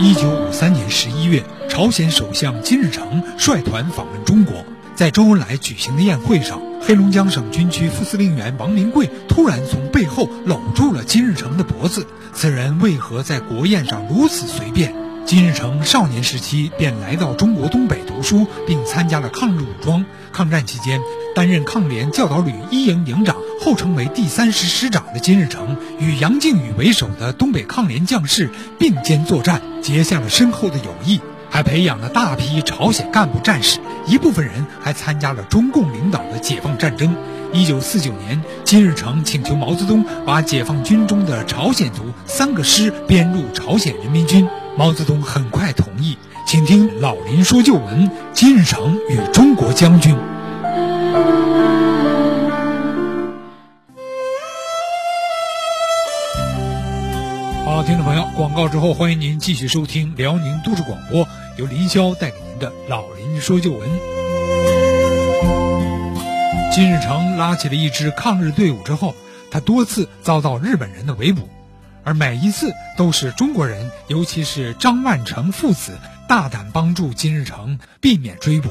[0.00, 12.06] 一九五三年十一月，朝鲜首相金日成率团访问中国，在周恩来举行的宴会上，黑龙江省军区副司令员王明贵突然从背后搂住了金日成的脖子。
[12.32, 14.94] 此人为何在国宴上如此随便？
[15.26, 20.04] 金日成少年时期便来到中国东北读书，并参加了抗日武装。
[20.32, 21.00] 抗战期间，
[21.34, 33.80] 担任抗联教导旅一营营长，后成为第三师师长的金日成，与杨靖宇为首的东北抗联将士并肩作战，结下了深厚的友谊，还培养了大批朝鲜干部战士。
[34.06, 37.14] 一部分人还参加了中共领导的解放战争。
[37.52, 44.46] 一九四九年，金日成请求毛泽东把解放军中的朝鲜族三个师编入朝鲜人民军，
[44.76, 46.16] 毛泽东很快同意。
[46.46, 50.16] 请听老林说旧闻：金日成与中国将军。
[57.68, 63.86] 好，听众朋友，广告之后，欢迎您继续收听辽宁都市广播，由林霄带给您的老林说旧闻。
[66.72, 69.14] 金日成拉起了一支抗日队伍之后，
[69.50, 71.46] 他多次遭到日本人的围捕，
[72.04, 75.98] 而每一次都是中国人，尤其是张万成父子。
[76.26, 78.70] 大胆帮助金日成避免追捕。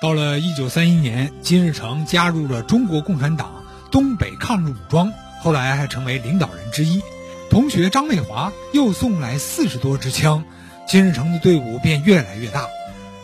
[0.00, 7.02] 到了一九三一年，金日成加入了中国共产党东北抗日武装，后来还成为领导人之一。
[7.50, 10.44] 同学张卫华又送来四十多支枪，
[10.86, 12.66] 金日成的队伍便越来越大。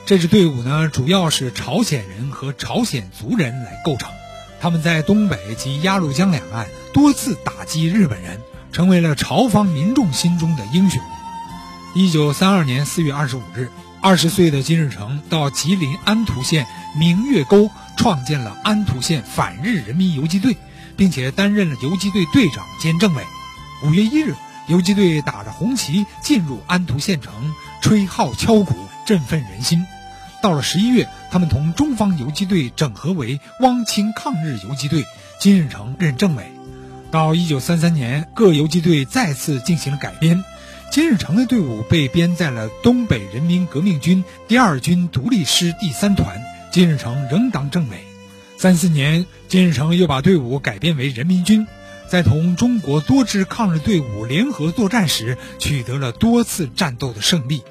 [0.06, 4.10] 这支队伍呢，主要是朝鲜人和朝鲜族人来构成。
[4.60, 8.40] 他们在东北及鸭绿江两岸多次打击日本人，
[8.72, 11.02] 成为了朝方民众心中的英雄。
[11.94, 13.70] 一九三二年四月二十五日，
[14.00, 16.66] 二十岁的金日成到吉林安图县
[16.98, 20.56] 明月沟创建了安图县反日人民游击队，
[20.96, 23.22] 并且担任了游击队队长兼政委。
[23.84, 24.36] 五月一日，
[24.68, 27.32] 游击队打着红旗进入安图县城，
[27.80, 28.74] 吹号敲鼓，
[29.06, 29.84] 振奋人心。
[30.40, 35.04] 到了十一月，他们同中方游击队整合为汪清抗日游击队，
[35.40, 36.52] 金日成任政委。
[37.10, 40.44] 到一九三三年，各游击队再次进行了改编。
[40.92, 46.40] 金日成的队伍被编在了东北人民革命军第二军独立师第三团，
[46.70, 48.04] 金日成仍当政委。
[48.58, 51.66] 三四年，金日成又把队伍改编为人民军，
[52.12, 57.62] 在同中国多支抗日队伍联合作战时，取得了多次战斗的胜利。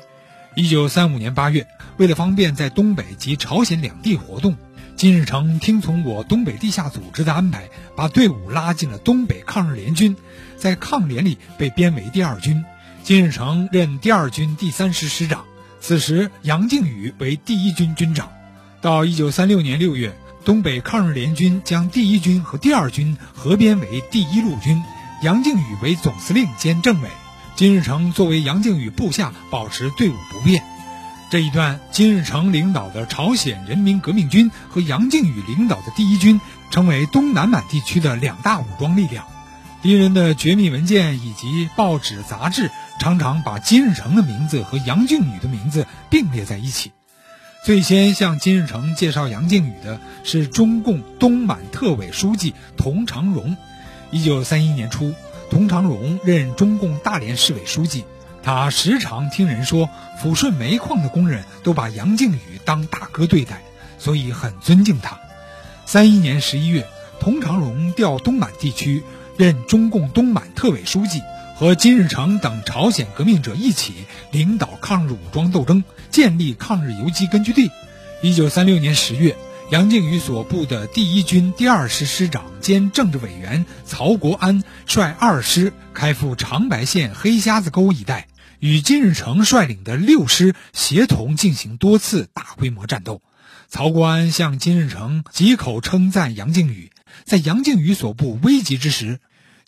[0.56, 4.58] 一九三五年八月，为了方便在东北及朝鲜两地活动，
[4.96, 10.16] 金日成听从我东北地下组织的安排，把队伍拉进了东北抗日联军，
[10.58, 12.66] 在抗联里被编为第二军。
[13.04, 15.46] 金日成任第二军第三师师长，
[15.80, 18.32] 此时杨靖宇为第一军军长。
[18.82, 20.12] 到一九三六年六月，
[20.44, 24.84] 东北抗日联军将第一军和第二军合编为第一路军，
[25.22, 27.10] 杨靖宇为总司令兼政委。
[27.56, 30.64] 金日成作为杨靖宇部下，保持队伍不变。
[31.30, 36.42] 这一段，金日成领导的朝鲜人民革命军和杨靖宇领导的第一军，
[36.72, 39.26] 成为东南满地区的两大武装力量。
[39.82, 42.72] 敌人的绝密文件以及报纸杂志。
[43.00, 46.92] 常常把金日成的名字和杨靖宇的名字并列在一起。
[47.64, 53.56] 最先向金日成介绍杨靖宇的是中共东满特委书记佟长荣。
[54.10, 55.14] 一九三一年初，
[55.52, 58.04] 佟长荣任中共大连市委书记，
[58.42, 59.88] 他时常听人说，
[60.20, 63.62] 抚顺煤矿的工人都把杨靖宇当大哥对待，
[64.00, 65.20] 所以很尊敬他。
[65.86, 66.88] 三一年十一月，
[67.20, 69.04] 佟长荣调东满地区，
[69.38, 71.22] 任中共东满特委书记。
[71.62, 73.94] 和金日成等朝鲜革命者一起
[74.32, 77.70] 领导抗日武装斗争，建立抗日游击根据地。
[78.24, 79.38] 一九三六年十月，
[79.70, 88.28] 杨靖宇所部的第一军第二师师长兼政治委员曹国安率二师开赴长白县黑瞎子沟一带，
[88.58, 93.22] 与金日成率领的六师协同进行多次大规模战斗。
[93.70, 96.90] 曹国安向金日成几口称赞杨靖宇，
[97.24, 99.20] 在杨靖宇所部危急之时。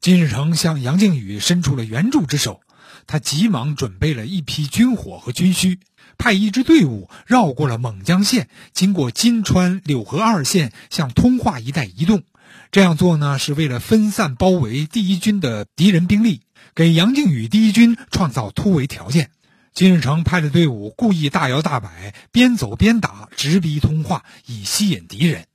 [0.04, 2.60] 金日成向杨靖宇伸出了援助之手，
[3.08, 5.80] 他急忙准备了一批军火和军需，
[6.18, 12.24] 派一支队伍绕过了勐江县，经过金川、柳河二县，向通化一带移动。
[12.70, 16.42] 这样做呢，是为了分散包围第一军的敌人兵力，
[16.76, 19.32] 给杨靖宇第一军创造突围条件。
[19.74, 25.46] 金日成派的队伍故意大摇大摆，边走边打，直逼通化，以吸引敌人。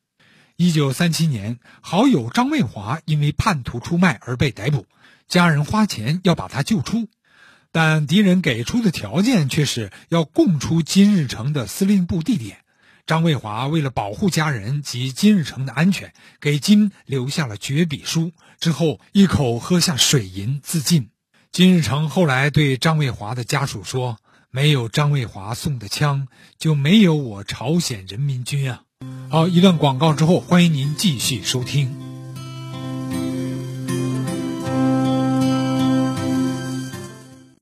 [0.60, 4.86] 一九三七年好友张卫华因为叛徒出卖而被逮捕
[5.28, 7.06] 家人花钱要把他救出。
[7.70, 12.58] 但敌人给出的条件却是要供出金日成的司令部地点。
[13.06, 21.10] 张卫华为了保护家人及金日成的安全给金留下了绝笔书之后一口喝下水银自尽。
[21.52, 24.18] 金日成后来对张卫华的家属说
[24.50, 26.26] 没有张卫华送的枪
[26.58, 28.82] 就没有我朝鲜人民军啊。
[29.30, 32.07] 好一段广告之后欢迎您继续收听。